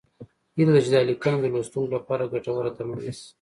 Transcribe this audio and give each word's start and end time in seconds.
هیله 0.55 0.71
ده 0.75 0.81
چې 0.85 0.89
دا 0.93 0.99
لیکنه 1.09 1.37
د 1.41 1.45
لوستونکو 1.53 1.93
لپاره 1.97 2.31
ګټوره 2.33 2.71
تمامه 2.77 2.99
شي 3.17 3.23